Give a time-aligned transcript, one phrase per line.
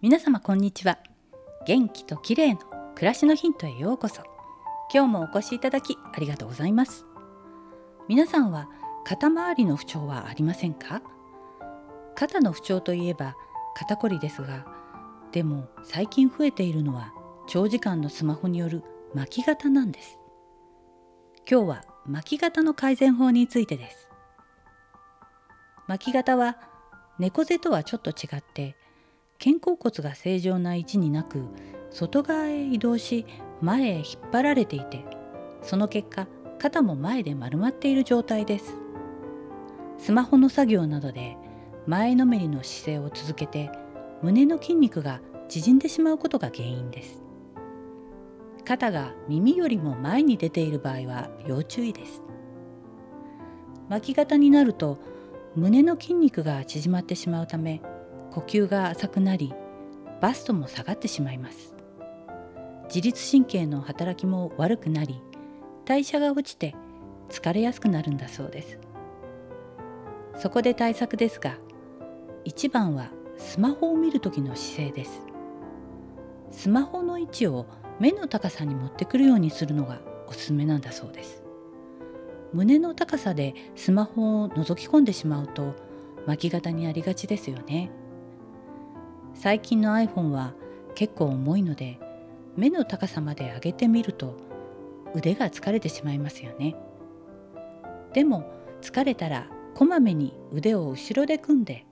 [0.00, 0.98] 皆様こんにちは。
[1.66, 2.60] 元気と綺麗の
[2.94, 4.22] 暮らしのヒントへようこそ。
[4.94, 7.04] 今日もお越しいただきありがとうございます。
[8.06, 8.68] 皆さんは
[9.04, 11.02] 肩周りの不調はありませんか？
[12.14, 13.34] 肩の不調といえば
[13.74, 14.66] 肩こりですが
[15.32, 17.12] でも最近増えているのは
[17.48, 20.20] 長時間のスマホによる巻き肩なんです。
[21.50, 24.08] 今日は巻き肩の改善法についてです。
[25.88, 26.56] 巻き肩は
[27.18, 28.76] 猫背とはちょっと違って
[29.38, 31.44] 肩甲骨が正常な位置になく
[31.90, 33.24] 外側へ移動し
[33.60, 35.04] 前へ引っ張られていて
[35.62, 36.26] その結果
[36.58, 38.74] 肩も前で丸まっている状態です。
[39.96, 41.36] スマホの作業などで
[41.86, 43.70] 前のめりの姿勢を続けて
[44.22, 47.22] 胸の筋肉が縮んでしまうことが原因です。
[48.64, 52.22] 肩が耳よりも前に出ている場合は要注意です。
[53.88, 54.98] 巻き肩になると
[55.54, 57.80] 胸の筋肉が縮まってしまうため
[58.30, 59.54] 呼吸が浅くなり
[60.20, 61.74] バストも下がってしまいます。
[62.86, 65.20] 自律神経の働きも悪くなり
[65.84, 66.74] 代謝が落ちて
[67.28, 68.78] 疲れやすくなるんだそうです。
[70.36, 71.58] そこで対策ですが
[72.44, 75.22] 一番はスマホを見る時の姿勢です。
[76.50, 77.66] スマホの位置を
[78.00, 81.42] 目の高さに持ってくるようにするのがおすすめなんだそうです。
[82.52, 85.74] 胸の高さでスマホを覗き込んでしまうと
[86.26, 87.90] 巻き型にありがちですよね。
[89.40, 90.52] 最近の iPhone は
[90.96, 92.00] 結構重いので
[92.56, 94.36] 目の高さまで上げてみると
[95.14, 96.74] 腕が疲れてしまいますよね。
[98.12, 101.86] でも疲れたらこまめに腕を後ろで組んで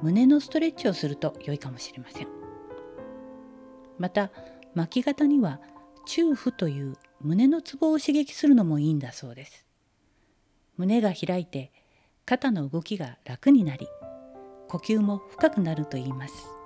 [0.00, 2.28] 胸のストレッチをすると良いかもしれません。
[3.98, 4.30] また
[4.76, 5.60] 巻き肩には
[6.06, 9.66] 中腹という胸のツボを刺激するのもいいんだそうです。
[10.76, 11.72] 胸が開いて
[12.24, 13.88] 肩の動きが楽になり
[14.68, 16.61] 呼吸も深くなると言います。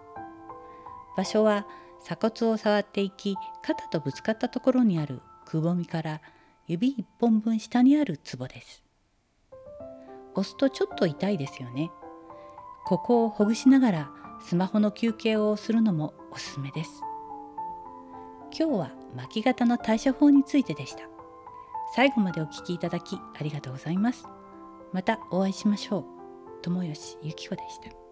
[1.17, 1.67] 場所は
[2.05, 6.21] 鎖骨を触っていき肩とぶつかったところにあるくぼみから
[6.67, 8.85] 指1本分下にあるツボです。
[10.35, 11.91] 押すとちょっと痛いですよね。
[12.85, 14.11] ここをほぐしながら
[14.41, 17.03] スマホの休憩をするのもおすすめです。
[18.57, 21.03] 今日は巻き肩の対処法についてでした。
[21.95, 24.27] 最後までお聞きいただきありがとうございます。
[24.93, 26.05] またお会いしましょう。
[26.63, 28.06] 友吉ゆき子でした。